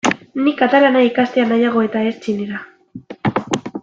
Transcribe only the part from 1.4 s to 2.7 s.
nahiago eta ez txinera.